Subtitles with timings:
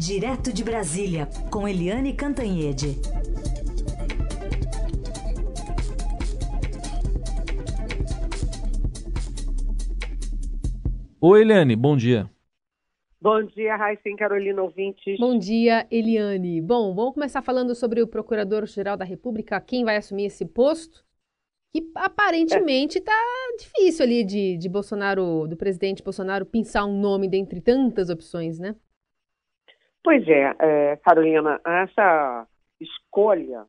[0.00, 2.96] Direto de Brasília, com Eliane Cantanhede.
[11.20, 12.30] Oi, Eliane, bom dia.
[13.20, 15.18] Bom dia, Raíssa Carolina ouvintes.
[15.18, 16.62] Bom dia, Eliane.
[16.62, 21.04] Bom, vamos começar falando sobre o Procurador-Geral da República, quem vai assumir esse posto,
[21.74, 23.56] que aparentemente está é.
[23.58, 28.74] difícil ali de, de Bolsonaro, do presidente Bolsonaro, pensar um nome dentre tantas opções, né?
[30.02, 32.46] Pois é, é Carolina, essa
[32.80, 33.66] escolha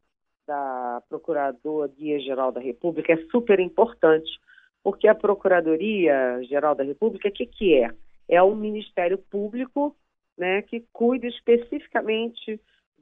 [0.48, 4.30] da Procuradoria-Geral da República é super importante,
[4.84, 7.91] porque a Procuradoria-Geral da República, o que, que é?
[8.30, 9.95] É um Ministério Público
[10.38, 12.59] né, que cuida especificamente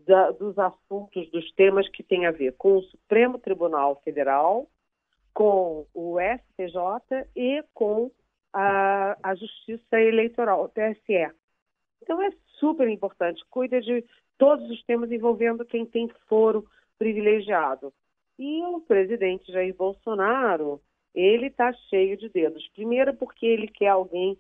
[0.07, 4.67] da, dos assuntos, dos temas que têm a ver com o Supremo Tribunal Federal,
[5.34, 8.11] com o STJ e com
[8.51, 11.31] a, a Justiça Eleitoral, o TSE.
[12.02, 14.03] Então é super importante, cuida de
[14.38, 16.65] todos os temas envolvendo quem tem foro
[16.98, 17.93] privilegiado.
[18.37, 20.82] E o presidente Jair Bolsonaro,
[21.13, 22.68] ele está cheio de dedos.
[22.73, 24.38] Primeiro porque ele quer alguém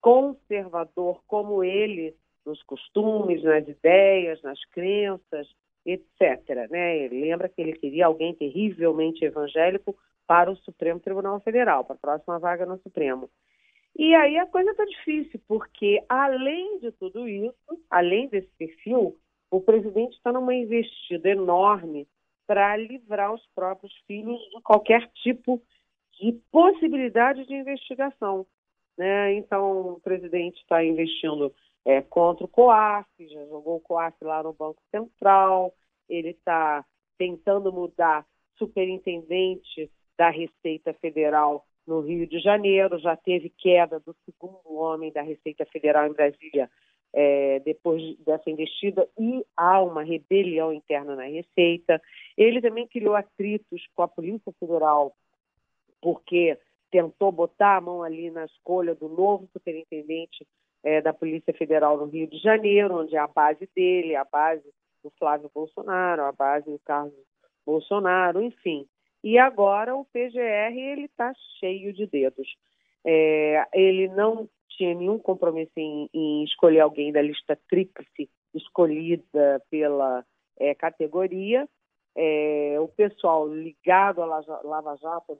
[0.00, 5.48] conservador como ele, nos costumes, nas ideias, nas crenças,
[5.84, 6.70] etc.
[6.70, 6.98] Né?
[6.98, 11.98] Ele lembra que ele queria alguém terrivelmente evangélico para o Supremo Tribunal Federal, para a
[11.98, 13.30] próxima vaga no Supremo.
[13.98, 19.18] E aí a coisa está difícil, porque além de tudo isso, além desse perfil,
[19.50, 22.06] o presidente está numa investida enorme
[22.46, 25.60] para livrar os próprios filhos de qualquer tipo
[26.12, 28.46] de possibilidade de investigação.
[28.96, 29.34] Né?
[29.34, 31.52] Então, o presidente está investindo
[31.84, 35.74] é, contra o COAF, já jogou o COAF lá no Banco Central,
[36.08, 36.84] ele está
[37.16, 38.24] tentando mudar
[38.56, 45.22] superintendente da Receita Federal no Rio de Janeiro, já teve queda do segundo homem da
[45.22, 46.70] Receita Federal em Brasília
[47.14, 52.00] é, depois dessa investida e há uma rebelião interna na Receita.
[52.36, 55.16] Ele também criou atritos com a Polícia Federal,
[56.02, 56.58] porque
[56.90, 60.46] tentou botar a mão ali na escolha do novo superintendente
[60.84, 64.64] é, da Polícia Federal no Rio de Janeiro, onde é a base dele, a base
[65.02, 67.14] do Flávio Bolsonaro, a base do Carlos
[67.64, 68.86] Bolsonaro, enfim.
[69.28, 72.48] E agora o PGR ele está cheio de dedos.
[73.04, 80.24] É, ele não tinha nenhum compromisso em, em, escolher alguém da lista tríplice escolhida pela
[80.58, 81.68] é, categoria.
[82.16, 85.38] É, o pessoal ligado à Lava Jato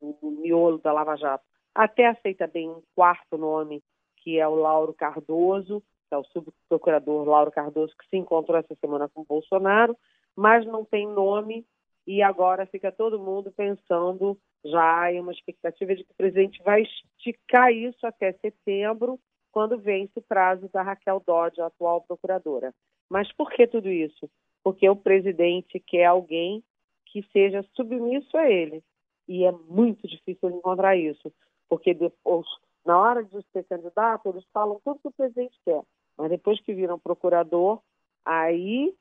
[0.00, 3.80] do miolo da Lava Jato, até aceita bem um quarto nome,
[4.16, 8.74] que é o Lauro Cardoso, que é o subprocurador Lauro Cardoso, que se encontrou essa
[8.80, 9.96] semana com o Bolsonaro,
[10.34, 11.64] mas não tem nome
[12.06, 16.82] e agora fica todo mundo pensando já em uma expectativa de que o presidente vai
[16.82, 19.18] esticar isso até setembro,
[19.50, 22.72] quando vence o prazo da Raquel Dodge, a atual procuradora.
[23.10, 24.30] Mas por que tudo isso?
[24.64, 26.62] Porque o presidente quer alguém
[27.06, 28.82] que seja submisso a ele.
[29.28, 31.32] E é muito difícil encontrar isso,
[31.68, 32.46] porque depois,
[32.84, 35.82] na hora de ser candidato, eles falam tudo que o presidente quer.
[36.16, 37.80] Mas depois que viram procurador,
[38.24, 38.94] aí,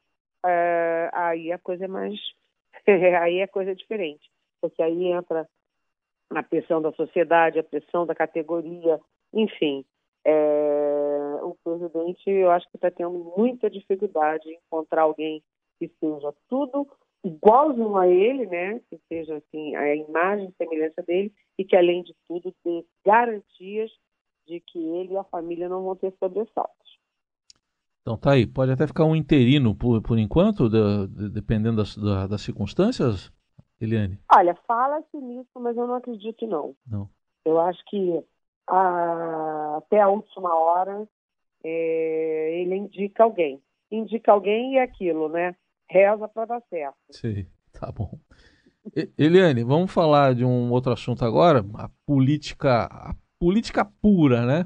[0.46, 2.20] é, aí a coisa é mais
[3.22, 4.30] aí é coisa diferente,
[4.62, 5.48] porque aí entra
[6.30, 9.00] a pressão da sociedade, a pressão da categoria,
[9.34, 9.86] enfim.
[10.24, 15.44] É, o presidente, eu acho que está tendo muita dificuldade em encontrar alguém
[15.80, 16.88] que seja tudo
[17.24, 18.80] igualzinho a ele, né?
[18.90, 23.92] Que seja assim a imagem e semelhança dele e que além de tudo dê garantias
[24.48, 26.81] de que ele e a família não vão ter sobressaltos.
[28.02, 31.96] Então tá aí, pode até ficar um interino por, por enquanto, de, de, dependendo das,
[31.96, 33.32] da, das circunstâncias,
[33.80, 34.20] Eliane?
[34.34, 36.76] Olha, fala-se nisso, mas eu não acredito não.
[36.86, 37.10] Não.
[37.46, 38.24] Eu acho que
[38.68, 41.08] a, até a última hora
[41.64, 43.62] é, ele indica alguém.
[43.92, 45.56] Indica alguém e é aquilo, né?
[45.88, 46.96] Reza para dar certo.
[47.12, 47.46] Sim,
[47.80, 48.18] tá bom.
[49.16, 54.66] Eliane, vamos falar de um outro assunto agora, a política, a política pura, né?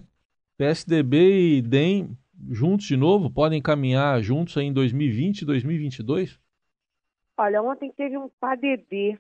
[0.58, 2.18] PSDB e DEM
[2.50, 3.32] juntos de novo?
[3.32, 6.40] Podem caminhar juntos em 2020 e 2022?
[7.38, 9.20] Olha, ontem teve um PADD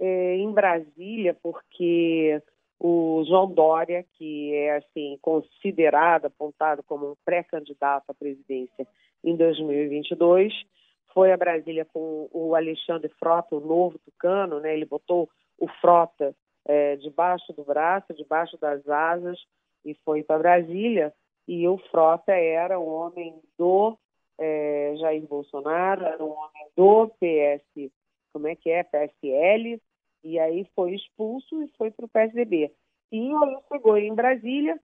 [0.00, 2.40] é, em Brasília, porque
[2.78, 8.86] o João Dória, que é assim considerado, apontado como um pré-candidato à presidência
[9.24, 10.52] em 2022,
[11.12, 14.72] foi a Brasília com o Alexandre Frota, o novo tucano, né?
[14.74, 15.28] Ele botou
[15.58, 16.34] o Frota
[16.64, 19.38] é, debaixo do braço, debaixo das asas
[19.84, 21.12] e foi para Brasília
[21.48, 23.96] e o Frota era um homem do
[24.38, 27.90] é, Jair Bolsonaro, era um homem do PS,
[28.34, 29.80] como é que é, PSL,
[30.22, 32.70] e aí foi expulso e foi para o PSDB.
[33.10, 34.78] E aí chegou em Brasília,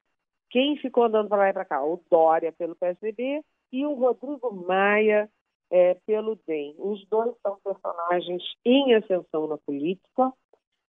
[0.49, 1.84] Quem ficou andando para lá e para cá?
[1.84, 5.28] O Dória pelo PSDB e o Rodrigo Maia
[5.70, 6.76] é, pelo DEM.
[6.78, 10.32] Os dois são personagens em ascensão na política,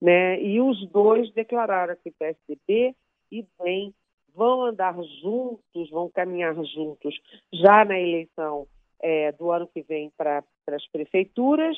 [0.02, 0.42] né?
[0.42, 2.96] E os dois declararam que PSDB
[3.32, 3.94] e DEM
[4.36, 7.20] vão andar juntos, vão caminhar juntos
[7.54, 8.68] já na eleição
[9.02, 11.78] é, do ano que vem para as prefeituras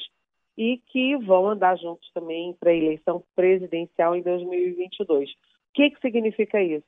[0.57, 5.31] e que vão andar juntos também para a eleição presidencial em 2022.
[5.31, 5.35] O
[5.73, 6.87] que, que significa isso?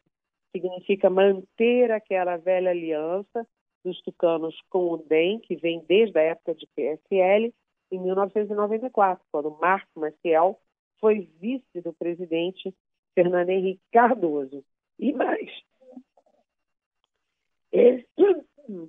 [0.51, 3.45] Significa manter aquela velha aliança
[3.83, 7.53] dos tucanos com o DEM, que vem desde a época de PSL,
[7.91, 10.59] em 1994, quando Marco Maciel
[10.99, 12.73] foi vice do presidente
[13.13, 14.63] Fernando Henrique Cardoso.
[14.97, 15.49] E mais,
[17.71, 18.05] ele,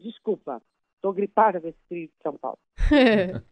[0.01, 0.63] desculpa,
[0.95, 2.59] estou gripada com esse frio de São Paulo.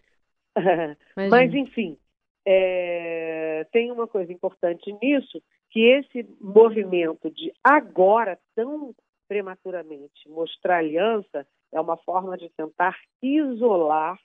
[1.30, 1.98] Mas, enfim,
[2.46, 8.94] é, tem uma coisa importante nisso, que esse movimento de agora, tão
[9.26, 14.16] prematuramente, mostrar aliança, é uma forma de tentar isolar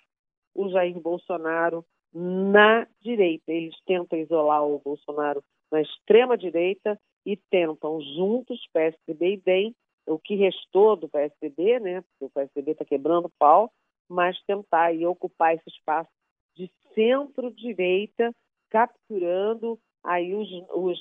[0.53, 1.83] o Jair Bolsonaro
[2.13, 3.51] na direita.
[3.51, 9.75] Eles tentam isolar o Bolsonaro na extrema direita e tentam juntos, PSDB e DEM,
[10.07, 12.01] o que restou do PSDB, né?
[12.01, 13.71] Porque o PSDB está quebrando pau,
[14.09, 16.09] mas tentar aí ocupar esse espaço
[16.55, 18.33] de centro-direita,
[18.69, 20.99] capturando aí os, os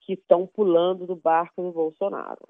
[0.00, 2.46] que estão pulando do barco do Bolsonaro.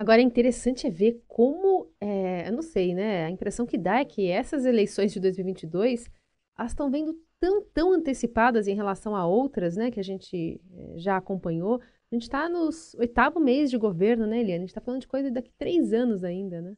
[0.00, 3.24] Agora é interessante é ver como, é, eu não sei, né?
[3.24, 6.08] A impressão que dá é que essas eleições de 2022
[6.56, 9.90] elas estão vendo tão, tão antecipadas em relação a outras, né?
[9.90, 11.80] Que a gente é, já acompanhou.
[12.10, 14.56] A gente está no oitavo mês de governo, né, Eliane?
[14.56, 16.76] A gente está falando de coisa daqui três anos ainda, né?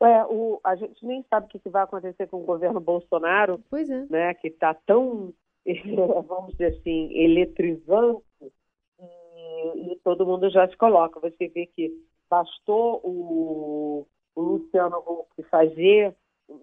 [0.00, 3.60] É, o, a gente nem sabe o que, que vai acontecer com o governo Bolsonaro,
[3.68, 4.06] pois é.
[4.08, 5.32] né, que está tão,
[6.28, 8.22] vamos dizer assim, eletrizante,
[9.00, 11.20] e, e, todo mundo já se coloca.
[11.20, 11.92] Você vê que
[12.30, 16.14] bastou o, o Luciano Huck fazer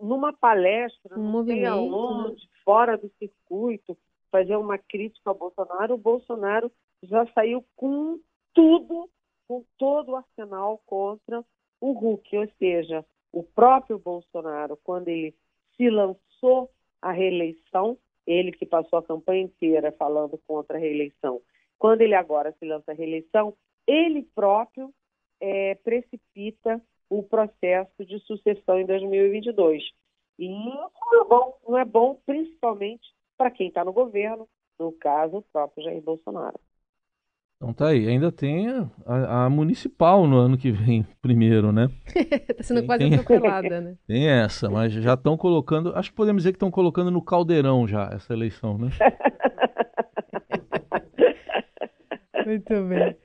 [0.02, 2.36] numa palestra, um movimento, né?
[2.64, 3.98] fora do circuito,
[4.32, 6.72] fazer uma crítica ao Bolsonaro, o Bolsonaro
[7.04, 8.20] já saiu com
[8.54, 9.10] tudo,
[9.48, 11.44] com todo o arsenal contra
[11.82, 15.36] o Huck, ou seja, o próprio Bolsonaro, quando ele
[15.76, 16.72] se lançou
[17.02, 21.42] à reeleição, ele que passou a campanha inteira falando contra a reeleição,
[21.78, 23.56] quando ele agora se lança à reeleição,
[23.86, 24.94] ele próprio
[25.40, 29.84] é, precipita o processo de sucessão em 2022.
[30.40, 34.48] E não é bom, não é bom principalmente para quem está no governo,
[34.80, 36.60] no caso, o próprio Jair Bolsonaro.
[37.57, 38.68] Então tá aí, ainda tem
[39.06, 41.90] a, a, municipal no ano que vem, primeiro, né?
[42.56, 43.96] tá sendo tem, quase tem, atropelada, né?
[44.06, 47.88] Tem essa, mas já estão colocando, acho que podemos dizer que estão colocando no caldeirão
[47.88, 48.90] já essa eleição, né?
[52.46, 53.18] Muito bem.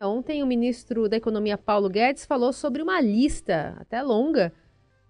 [0.00, 4.52] Ontem o ministro da Economia Paulo Guedes falou sobre uma lista, até longa,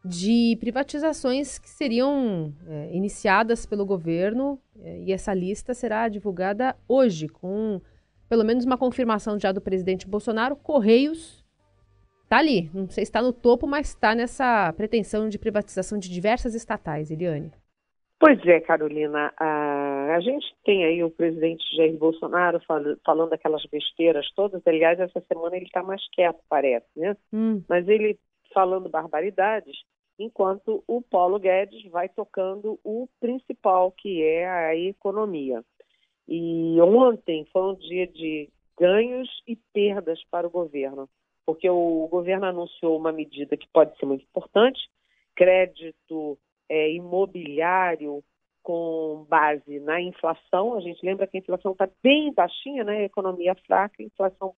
[0.04, 7.28] de privatizações que seriam é, iniciadas pelo governo, é, e essa lista será divulgada hoje,
[7.28, 7.80] com
[8.32, 11.44] pelo menos uma confirmação já do presidente Bolsonaro, Correios
[12.22, 12.70] está ali.
[12.72, 17.10] Não sei se está no topo, mas está nessa pretensão de privatização de diversas estatais,
[17.10, 17.52] Eliane.
[18.18, 19.34] Pois é, Carolina.
[19.38, 24.66] A, a gente tem aí o presidente Jair Bolsonaro fal falando aquelas besteiras todas.
[24.66, 27.14] Aliás, essa semana ele está mais quieto, parece, né?
[27.30, 27.62] Hum.
[27.68, 28.18] Mas ele
[28.54, 29.76] falando barbaridades,
[30.18, 35.62] enquanto o Paulo Guedes vai tocando o principal, que é a economia.
[36.28, 38.48] E ontem foi um dia de
[38.78, 41.08] ganhos e perdas para o governo,
[41.44, 44.80] porque o governo anunciou uma medida que pode ser muito importante,
[45.34, 46.38] crédito
[46.68, 48.22] é, imobiliário
[48.62, 50.74] com base na inflação.
[50.74, 53.04] A gente lembra que a inflação está bem baixinha, né?
[53.04, 54.54] Economia fraca, inflação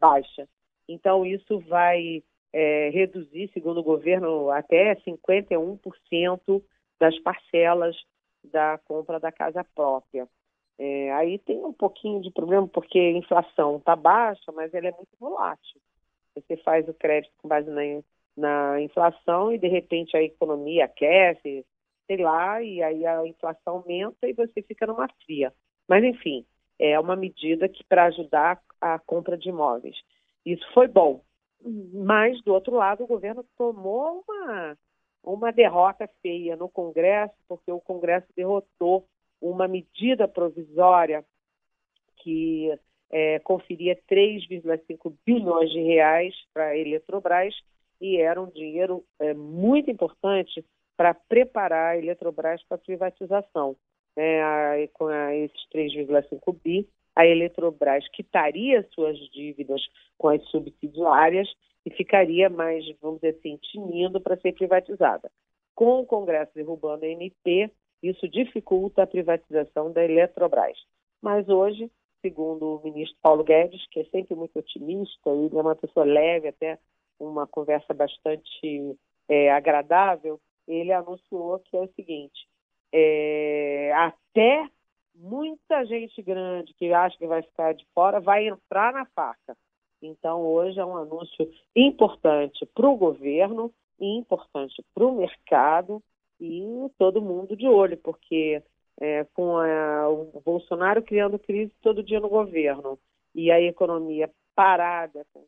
[0.00, 0.48] baixa.
[0.88, 2.22] Então, isso vai
[2.52, 6.62] é, reduzir, segundo o governo, até 51%
[6.98, 7.96] das parcelas
[8.44, 10.26] da compra da casa própria.
[10.78, 14.92] É, aí tem um pouquinho de problema, porque a inflação está baixa, mas ela é
[14.92, 15.80] muito volátil.
[16.34, 17.82] Você faz o crédito com base na,
[18.36, 21.66] na inflação e, de repente, a economia aquece,
[22.06, 25.52] sei lá, e aí a inflação aumenta e você fica numa fria.
[25.88, 26.46] Mas, enfim,
[26.78, 29.96] é uma medida que para ajudar a compra de imóveis.
[30.46, 31.22] Isso foi bom.
[31.92, 34.78] Mas, do outro lado, o governo tomou uma,
[35.24, 39.08] uma derrota feia no Congresso, porque o Congresso derrotou
[39.40, 41.24] uma medida provisória
[42.18, 42.72] que
[43.10, 47.54] é, conferia 3,5 bilhões de reais para a Eletrobras
[48.00, 50.64] e era um dinheiro é, muito importante
[50.96, 53.76] para preparar a Eletrobras para a privatização.
[54.16, 59.80] É, a, com a, esses 3,5 bi, a Eletrobras quitaria suas dívidas
[60.16, 61.48] com as subsidiárias
[61.86, 65.30] e ficaria mais, vamos dizer assim, tinindo para ser privatizada.
[65.74, 67.70] Com o Congresso derrubando a MP,
[68.02, 70.78] isso dificulta a privatização da Eletrobras.
[71.20, 71.90] Mas hoje,
[72.20, 76.48] segundo o ministro Paulo Guedes, que é sempre muito otimista, ele é uma pessoa leve,
[76.48, 76.78] até
[77.18, 78.96] uma conversa bastante
[79.28, 82.46] é, agradável, ele anunciou que é o seguinte:
[82.92, 84.68] é, até
[85.14, 89.56] muita gente grande que acha que vai ficar de fora vai entrar na faca.
[90.00, 96.00] Então, hoje é um anúncio importante para o governo, importante para o mercado
[96.40, 96.62] e
[96.98, 98.62] todo mundo de olho, porque
[99.00, 102.98] é, com a, o Bolsonaro criando crise todo dia no governo
[103.34, 105.44] e a economia parada, com,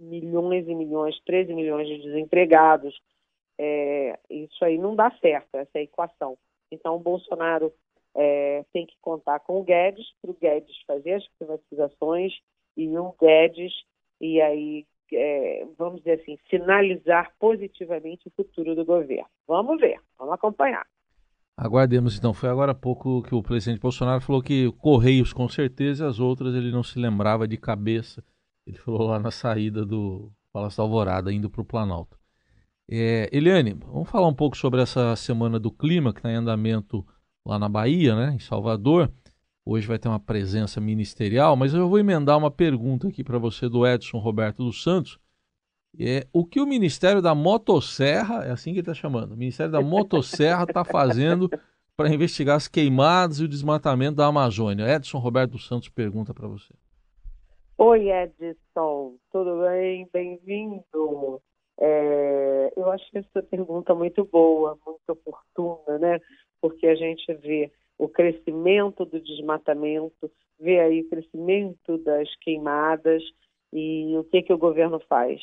[0.00, 2.98] milhões e milhões, 13 milhões de desempregados,
[3.58, 6.38] é, isso aí não dá certo, essa é equação.
[6.72, 7.72] Então, o Bolsonaro
[8.14, 12.32] é, tem que contar com o Guedes, para o Guedes fazer as privatizações
[12.76, 13.72] e o Guedes,
[14.20, 14.86] e aí,
[15.16, 19.26] é, vamos dizer assim, sinalizar positivamente o futuro do governo.
[19.46, 20.86] Vamos ver, vamos acompanhar.
[21.56, 22.32] Aguardemos então.
[22.32, 26.18] Foi agora há pouco que o presidente Bolsonaro falou que Correios com certeza e as
[26.18, 28.24] outras ele não se lembrava de cabeça.
[28.66, 32.18] Ele falou lá na saída do Palácio da Alvorada, indo para o Planalto.
[32.90, 37.06] É, Eliane, vamos falar um pouco sobre essa semana do clima que está em andamento
[37.46, 39.12] lá na Bahia, né, em Salvador.
[39.64, 43.68] Hoje vai ter uma presença ministerial, mas eu vou emendar uma pergunta aqui para você
[43.68, 45.18] do Edson Roberto dos Santos.
[45.98, 49.72] É, o que o Ministério da Motosserra, é assim que ele está chamando, o Ministério
[49.72, 51.48] da Motosserra está fazendo
[51.96, 54.88] para investigar as queimadas e o desmatamento da Amazônia?
[54.94, 56.72] Edson Roberto dos Santos pergunta para você.
[57.76, 60.08] Oi, Edson, tudo bem?
[60.12, 61.42] Bem-vindo.
[61.78, 66.20] É, eu acho essa pergunta muito boa, muito oportuna, né?
[66.60, 73.22] Porque a gente vê o crescimento do desmatamento, vê aí o crescimento das queimadas
[73.72, 75.40] e o que que o governo faz?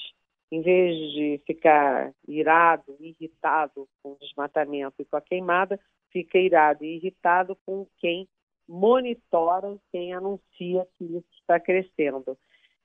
[0.51, 5.79] Em vez de ficar irado, irritado com o desmatamento e com a queimada,
[6.11, 8.27] fica irado e irritado com quem
[8.67, 12.37] monitora, quem anuncia que isso está crescendo.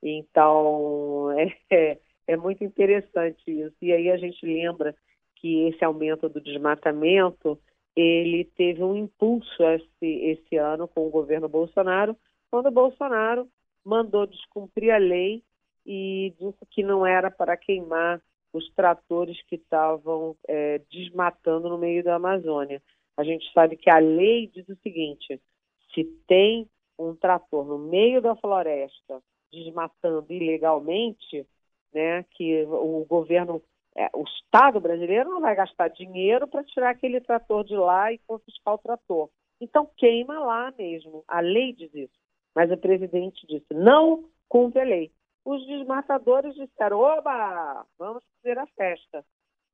[0.02, 1.30] Então,
[1.70, 3.76] é, é muito interessante isso.
[3.80, 4.94] E aí a gente lembra
[5.36, 7.58] que esse aumento do desmatamento
[7.94, 12.16] ele teve um impulso esse, esse ano com o governo Bolsonaro,
[12.50, 13.48] quando o Bolsonaro
[13.84, 15.42] mandou descumprir a lei
[15.84, 18.22] e disse que não era para queimar
[18.52, 22.82] os tratores que estavam é, desmatando no meio da Amazônia.
[23.16, 25.40] A gente sabe que a lei diz o seguinte:
[25.94, 26.68] se tem
[26.98, 29.22] um trator no meio da floresta
[29.52, 31.46] desmatando ilegalmente,
[31.92, 33.62] né, que o governo,
[33.96, 38.18] é, o Estado brasileiro não vai gastar dinheiro para tirar aquele trator de lá e
[38.26, 39.28] confiscar o trator.
[39.60, 41.24] Então queima lá mesmo.
[41.28, 42.18] A lei diz isso.
[42.54, 45.10] Mas o presidente disse: não cumpre a lei.
[45.44, 49.24] Os desmatadores disseram: oba, vamos fazer a festa.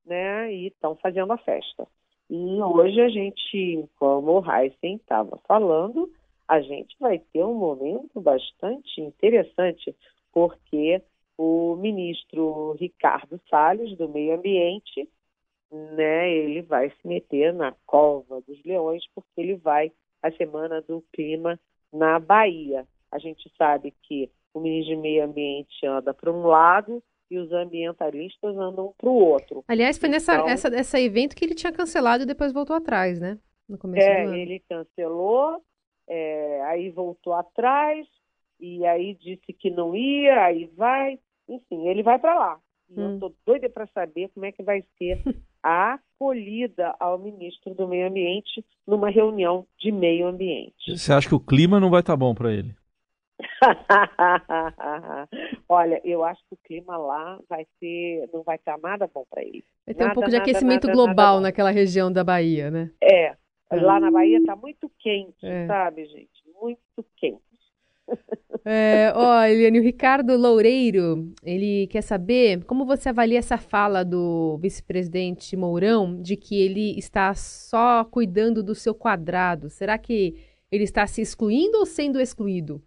[0.05, 0.53] Né?
[0.53, 1.87] E estão fazendo a festa.
[2.29, 6.11] E hoje a gente, como o Heisen estava falando,
[6.47, 9.95] a gente vai ter um momento bastante interessante,
[10.31, 11.01] porque
[11.41, 15.07] o ministro Ricardo Salles, do Meio Ambiente,
[15.71, 19.89] né, ele vai se meter na cova dos leões, porque ele vai
[20.21, 21.57] à Semana do Clima
[21.93, 22.85] na Bahia.
[23.09, 27.53] A gente sabe que o ministro de Meio Ambiente anda para um lado e os
[27.53, 29.63] ambientalistas andam para o outro.
[29.65, 33.17] Aliás, foi nessa então, essa, essa evento que ele tinha cancelado e depois voltou atrás,
[33.17, 33.39] né?
[33.69, 34.35] No começo é, do ano.
[34.35, 35.63] ele cancelou,
[36.05, 38.05] é, aí voltou atrás,
[38.59, 41.17] e aí disse que não ia, aí vai.
[41.49, 42.59] Enfim, ele vai para lá.
[42.89, 43.03] E hum.
[43.03, 45.21] eu estou doida para saber como é que vai ser
[45.63, 50.97] a acolhida ao ministro do Meio Ambiente numa reunião de meio ambiente.
[50.97, 52.75] Você acha que o clima não vai estar tá bom para ele?
[55.69, 59.25] Olha, eu acho que o clima lá vai ser, não vai estar tá nada bom
[59.29, 59.63] para ele.
[59.85, 62.91] Vai ter nada, um pouco de nada, aquecimento nada, global naquela região da Bahia, né?
[63.01, 63.35] É,
[63.71, 65.67] lá na Bahia está muito quente, é.
[65.67, 66.43] sabe, gente?
[66.61, 67.41] Muito quente.
[68.65, 74.57] É, ó, Eliane, o Ricardo Loureiro, ele quer saber como você avalia essa fala do
[74.57, 79.69] vice-presidente Mourão de que ele está só cuidando do seu quadrado.
[79.69, 80.35] Será que
[80.71, 82.81] ele está se excluindo ou sendo excluído?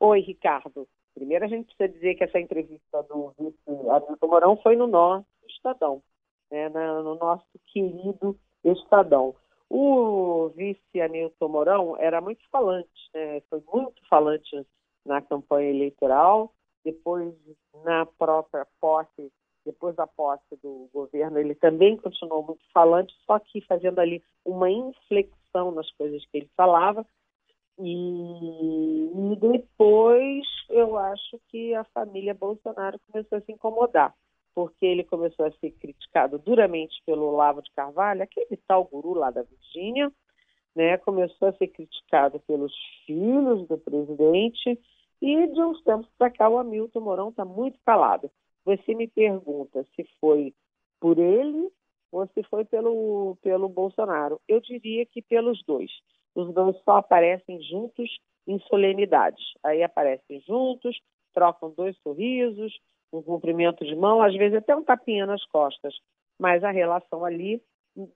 [0.00, 0.88] Oi, Ricardo.
[1.14, 6.02] Primeiro a gente precisa dizer que essa entrevista do vice Mourão foi no nosso Estadão,
[6.50, 9.34] né, no nosso querido Estadão.
[9.72, 13.40] O vice Anilton Mourão era muito falante, né?
[13.48, 14.66] foi muito falante
[15.06, 16.52] na campanha eleitoral,
[16.84, 17.32] depois
[17.84, 19.32] na própria posse,
[19.64, 24.68] depois da posse do governo, ele também continuou muito falante, só que fazendo ali uma
[24.68, 27.06] inflexão nas coisas que ele falava.
[27.78, 34.14] E, e depois eu acho que a família Bolsonaro começou a se incomodar,
[34.54, 39.30] porque ele começou a ser criticado duramente pelo Olavo de Carvalho, aquele tal guru lá
[39.30, 40.12] da Virgínia,
[40.74, 40.96] né?
[40.98, 42.72] começou a ser criticado pelos
[43.06, 44.78] filhos do presidente,
[45.22, 48.30] e de uns tempos para cá o Hamilton Mourão está muito calado.
[48.64, 50.54] Você me pergunta se foi
[50.98, 51.70] por ele
[52.10, 54.40] ou se foi pelo, pelo Bolsonaro.
[54.48, 55.90] Eu diria que pelos dois.
[56.34, 58.10] Os dois só aparecem juntos
[58.46, 59.44] em solenidades.
[59.62, 60.98] Aí aparecem juntos,
[61.34, 62.72] trocam dois sorrisos,
[63.12, 65.94] um cumprimento de mão, às vezes até um tapinha nas costas.
[66.38, 67.62] Mas a relação ali,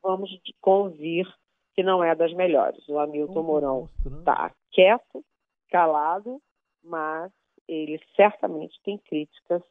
[0.03, 1.27] vamos convir
[1.75, 2.89] que não é das melhores.
[2.89, 5.25] O Hamilton Mourão está quieto,
[5.69, 6.41] calado,
[6.83, 7.33] mas
[7.67, 9.63] ele certamente tem críticas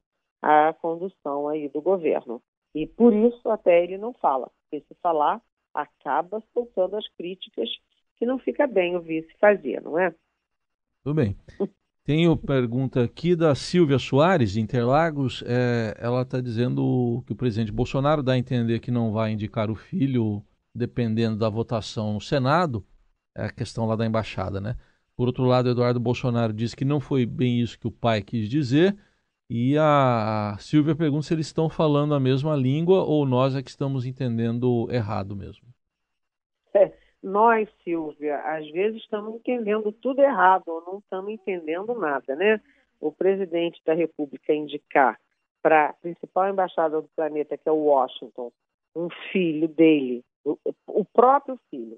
[0.42, 2.42] à condução aí do governo.
[2.75, 5.42] E por isso até ele não fala, porque se falar,
[5.74, 7.70] acaba soltando as críticas
[8.18, 10.13] que não fica bem o vice fazer, não é?
[11.03, 11.38] Tudo bem.
[12.05, 15.41] Tenho pergunta aqui da Silvia Soares, de Interlagos.
[15.48, 19.72] É, ela está dizendo que o presidente Bolsonaro dá a entender que não vai indicar
[19.72, 20.43] o filho,
[20.75, 22.86] dependendo da votação no Senado.
[23.33, 24.75] É a questão lá da embaixada, né?
[25.15, 28.50] Por outro lado, Eduardo Bolsonaro diz que não foi bem isso que o pai quis
[28.50, 28.98] dizer.
[29.50, 33.69] E a Silvia pergunta se eles estão falando a mesma língua ou nós é que
[33.69, 35.67] estamos entendendo errado mesmo.
[36.75, 36.91] É,
[37.24, 42.62] nós, Silvia, às vezes estamos entendendo tudo errado ou não estamos entendendo nada, né?
[43.00, 45.18] O presidente da República indicar
[45.62, 48.51] para a principal embaixada do planeta, que é o Washington,
[48.94, 51.98] um filho dele, o, próprio filho,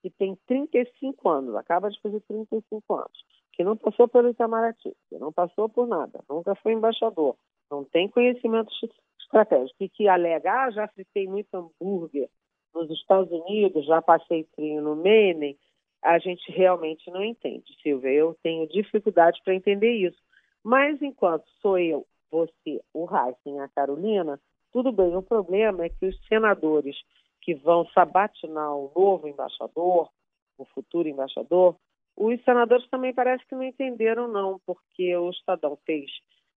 [0.00, 5.18] que tem 35 anos, acaba de fazer 35 anos, que não passou pelo Itamaraty, que
[5.18, 7.36] não passou por nada, nunca foi embaixador,
[7.70, 8.72] não tem conhecimento
[9.20, 12.30] estratégico, e que alega, ah, já fritei muito hambúrguer
[12.74, 15.56] nos Estados Unidos, já passei trinho no Menem,
[16.02, 18.10] a gente realmente não entende, Silvia.
[18.10, 20.18] Eu tenho dificuldade para entender isso.
[20.62, 24.40] Mas enquanto sou eu, você, o Heisen a Carolina,
[24.72, 25.14] tudo bem.
[25.16, 26.96] O problema é que os senadores
[27.42, 30.08] que vão sabatinar o novo embaixador,
[30.56, 31.76] o futuro embaixador,
[32.16, 36.10] os senadores também parece que não entenderam, não, porque o Estadão fez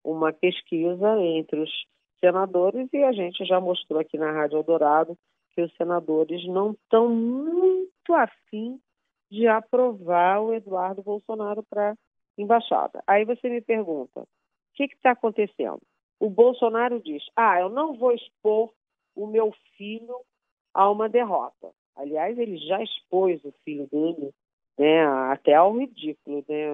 [0.04, 1.72] uma pesquisa entre os
[2.20, 5.18] senadores e a gente já mostrou aqui na Rádio Eldorado
[5.54, 8.80] que os senadores não estão muito afim
[9.30, 11.96] de aprovar o Eduardo Bolsonaro para
[12.38, 13.04] embaixada.
[13.08, 14.28] Aí você me pergunta, o
[14.74, 15.82] que está acontecendo?
[16.20, 18.72] O Bolsonaro diz, ah, eu não vou expor
[19.16, 20.16] o meu filho
[20.74, 21.72] a uma derrota.
[21.96, 24.34] Aliás, ele já expôs o filho dele
[24.78, 26.66] né, até ao ridículo, né,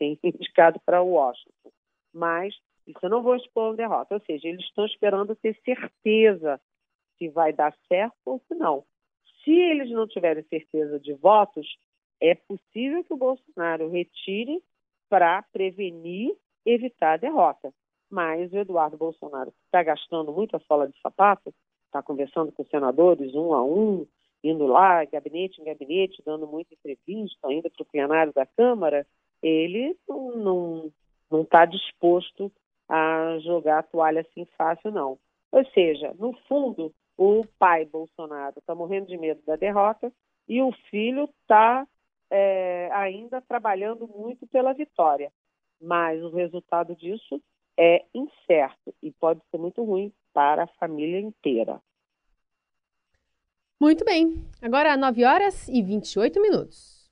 [0.22, 1.70] indicado para Washington.
[2.12, 2.54] Mas
[2.86, 4.14] isso eu não vou expor uma derrota.
[4.14, 6.60] Ou seja, eles estão esperando ter certeza
[7.18, 8.84] se vai dar certo ou se não.
[9.44, 11.66] Se eles não tiverem certeza de votos,
[12.20, 14.62] é possível que o Bolsonaro retire
[15.08, 17.72] para prevenir, evitar a derrota.
[18.10, 21.52] Mas o Eduardo Bolsonaro está gastando muito a sola de sapato,
[21.86, 24.06] está conversando com senadores um a um,
[24.44, 29.06] indo lá, gabinete em gabinete, dando muita entrevista, indo para o plenário da Câmara,
[29.42, 30.92] ele não
[31.32, 32.50] está disposto
[32.88, 35.18] a jogar a toalha assim fácil, não.
[35.50, 40.12] Ou seja, no fundo, o pai Bolsonaro está morrendo de medo da derrota
[40.48, 41.86] e o filho está
[42.28, 45.32] é, ainda trabalhando muito pela vitória.
[45.80, 47.40] Mas o resultado disso
[47.78, 51.80] é incerto e pode ser muito ruim para a família inteira.
[53.80, 54.44] Muito bem.
[54.60, 57.08] Agora 9 horas e 28 minutos.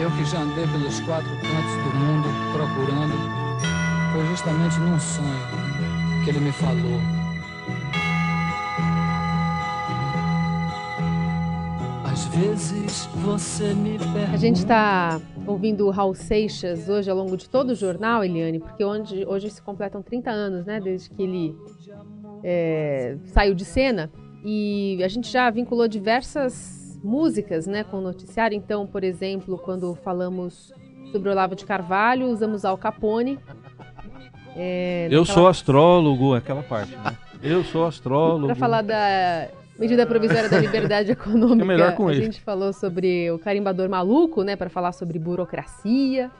[0.00, 3.51] Eu que já andei pelos quatro cantos do mundo procurando,
[4.12, 5.28] foi justamente num sonho
[6.22, 7.00] que ele me falou.
[12.04, 14.32] Às vezes você me pergunta.
[14.32, 18.60] A gente está ouvindo o Raul Seixas hoje ao longo de todo o jornal, Eliane,
[18.60, 21.56] porque hoje, hoje se completam 30 anos, né, desde que ele
[22.44, 24.12] é, saiu de cena.
[24.44, 28.54] E a gente já vinculou diversas músicas né, com o noticiário.
[28.54, 30.70] Então, por exemplo, quando falamos
[31.10, 33.38] sobre Olavo de Carvalho, usamos Al Capone.
[34.56, 37.16] É, Eu sou astrólogo, aquela parte, né?
[37.42, 38.46] Eu sou astrólogo.
[38.46, 41.62] Para falar da medida provisória da liberdade econômica.
[41.62, 42.24] É melhor com a ele.
[42.24, 46.30] gente falou sobre o carimbador maluco, né, para falar sobre burocracia.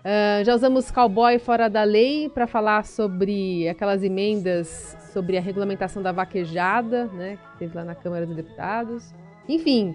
[0.00, 6.02] Uh, já usamos cowboy fora da lei para falar sobre aquelas emendas sobre a regulamentação
[6.02, 9.12] da vaquejada, né, que teve lá na Câmara dos Deputados.
[9.48, 9.94] Enfim,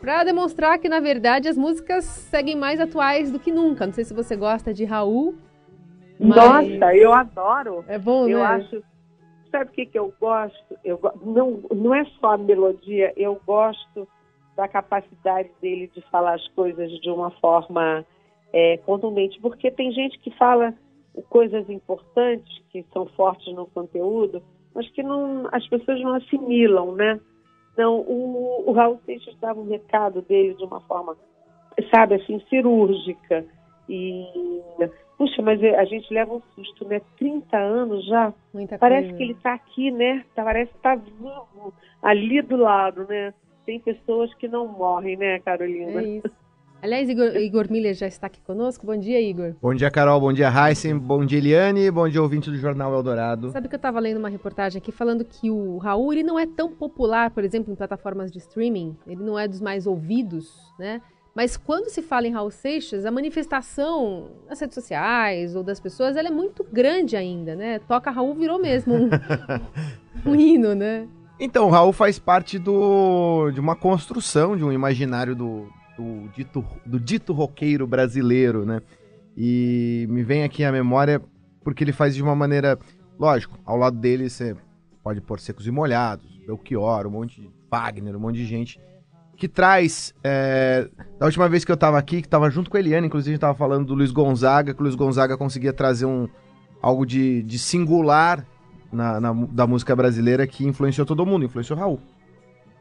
[0.00, 3.86] para demonstrar que na verdade as músicas seguem mais atuais do que nunca.
[3.86, 5.36] Não sei se você gosta de Raul.
[6.18, 6.36] Mas...
[6.36, 7.84] Nossa, eu adoro.
[7.86, 8.44] É bom, eu né?
[8.44, 8.82] acho
[9.50, 10.78] sabe o que, que eu gosto?
[10.84, 14.06] Eu, não, não é só a melodia, eu gosto
[14.56, 18.04] da capacidade dele de falar as coisas de uma forma
[18.52, 20.74] é, contundente, porque tem gente que fala
[21.28, 24.42] coisas importantes, que são fortes no conteúdo,
[24.74, 27.20] mas que não, as pessoas não assimilam, né?
[27.72, 31.16] Então, o, o Raul Seixas dava um recado dele de uma forma,
[31.94, 33.44] sabe, assim, cirúrgica.
[33.88, 34.60] E,
[35.18, 37.02] puxa, mas a gente leva um susto, né?
[37.18, 38.32] 30 anos já.
[38.54, 39.16] Muita Parece coisa.
[39.16, 40.24] que ele está aqui, né?
[40.34, 43.34] Parece que está vivo, ali do lado, né?
[43.66, 46.00] Tem pessoas que não morrem, né, Carolina?
[46.00, 46.30] É isso.
[46.80, 48.86] Aliás, Igor, Igor Miller já está aqui conosco.
[48.86, 49.56] Bom dia, Igor.
[49.60, 50.20] Bom dia, Carol.
[50.20, 50.96] Bom dia, Heisen.
[50.96, 51.90] Bom dia, Eliane.
[51.90, 53.50] Bom dia, ouvinte do Jornal Eldorado.
[53.50, 56.46] Sabe que eu estava lendo uma reportagem aqui falando que o Raul ele não é
[56.46, 58.96] tão popular, por exemplo, em plataformas de streaming.
[59.08, 61.02] Ele não é dos mais ouvidos, né?
[61.34, 66.16] Mas quando se fala em Raul Seixas, a manifestação nas redes sociais ou das pessoas,
[66.16, 67.78] ela é muito grande ainda, né?
[67.80, 69.10] Toca Raul virou mesmo um,
[70.26, 71.06] um hino, né?
[71.40, 76.98] Então, Raul faz parte do, de uma construção, de um imaginário do, do, dito, do
[76.98, 78.82] dito roqueiro brasileiro, né?
[79.36, 81.22] E me vem aqui à memória
[81.62, 82.76] porque ele faz de uma maneira.
[83.18, 84.56] Lógico, ao lado dele você
[85.02, 88.80] pode pôr secos e molhados, Belchior, um monte de Wagner, um monte de gente.
[89.38, 90.12] Que traz.
[90.24, 93.30] é, da última vez que eu tava aqui, que tava junto com a Eliane, inclusive
[93.30, 96.28] a gente tava falando do Luiz Gonzaga, que o Luiz Gonzaga conseguia trazer um,
[96.82, 98.44] algo de, de singular
[98.92, 102.00] na, na- da música brasileira que influenciou todo mundo, influenciou o Raul.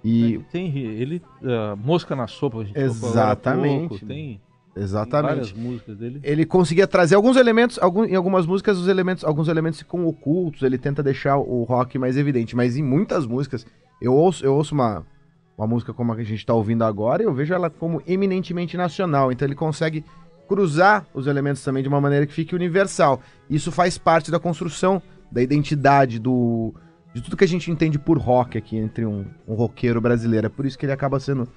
[0.03, 3.89] E Tem ele, ah, Mosca na Sopa, a gente Exatamente.
[3.89, 4.39] pouco, tem
[4.75, 5.29] exatamente.
[5.29, 6.19] várias músicas dele.
[6.23, 10.61] Ele conseguia trazer alguns elementos, algum, em algumas músicas os elementos, alguns elementos ficam ocultos,
[10.63, 13.65] ele tenta deixar o rock mais evidente, mas em muitas músicas,
[14.01, 15.05] eu ouço, eu ouço uma,
[15.57, 18.77] uma música como a que a gente está ouvindo agora eu vejo ela como eminentemente
[18.77, 20.03] nacional, então ele consegue
[20.47, 23.19] cruzar os elementos também de uma maneira que fique universal.
[23.49, 26.73] Isso faz parte da construção da identidade do
[27.13, 30.45] de tudo que a gente entende por rock aqui entre um, um roqueiro brasileiro.
[30.45, 31.47] É por isso que ele acaba sendo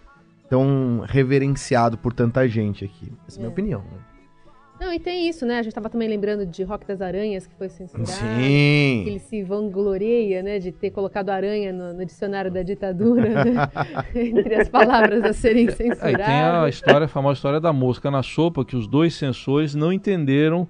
[0.49, 3.13] tão reverenciado por tanta gente aqui.
[3.29, 3.53] Essa é a minha É.
[3.53, 3.81] opinião.
[3.81, 3.99] Né?
[4.81, 5.59] Não, e tem isso, né?
[5.59, 8.09] A gente tava também lembrando de Rock das Aranhas, que foi censurado.
[8.09, 9.05] Que Sim.
[9.07, 13.53] ele se vangloria, né, de ter colocado aranha no, no dicionário da ditadura, né?
[14.15, 16.75] entre as palavras a serem Aí tem a censuradas.
[16.75, 20.67] história, a famosa história da mosca na sopa, que os dois censores não entenderam,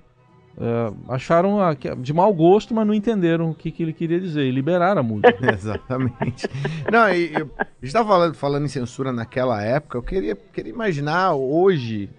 [0.61, 4.19] eh, acharam a- que- de mau gosto, mas não entenderam o que, que ele queria
[4.19, 5.39] dizer, e liberaram a música.
[5.55, 6.49] Exatamente.
[6.93, 10.73] Não, e, eu- a gente tava falando, falando em censura naquela época, eu queria, queria
[10.73, 12.11] imaginar hoje,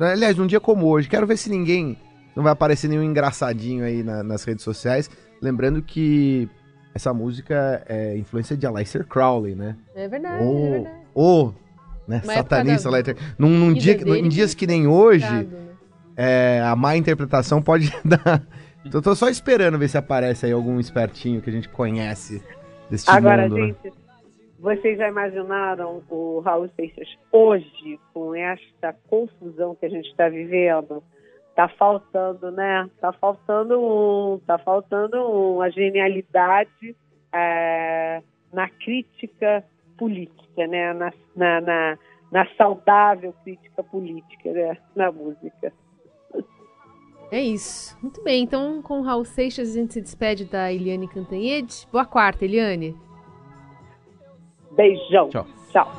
[0.00, 1.96] aliás, num dia como hoje, quero ver se ninguém,
[2.36, 6.48] não vai aparecer nenhum engraçadinho aí na- nas redes sociais, lembrando que
[6.94, 9.76] essa música é influência de Aleister Crowley, né?
[9.94, 10.96] É verdade, Ou, é verdade.
[11.14, 11.54] ou
[12.08, 13.16] né, Uma satanista da Aleister.
[13.38, 15.48] Num, num dia, dele em dias que- nem hoje,
[16.16, 18.42] é, a má interpretação pode dar...
[18.92, 22.42] Eu tô só esperando ver se aparece aí algum espertinho que a gente conhece
[22.90, 23.66] deste Agora, mundo, né?
[23.66, 23.92] gente,
[24.60, 31.02] vocês já imaginaram o Raul Seixas hoje, com esta confusão que a gente está vivendo?
[31.56, 32.88] Tá faltando, né?
[33.00, 36.94] Tá faltando um, tá faltando um, a genialidade
[37.32, 39.64] é, na crítica
[39.96, 40.92] política, né?
[40.92, 41.98] Na, na, na,
[42.30, 44.76] na saudável crítica política, né?
[44.94, 45.72] Na música.
[47.32, 47.96] É isso.
[48.02, 51.86] Muito bem, então com o Raul Seixas a gente se despede da Eliane Cantanhede.
[51.90, 52.94] Boa quarta, Eliane.
[54.80, 55.28] Beijão.
[55.28, 55.46] Tchau.
[55.70, 55.92] Tchau.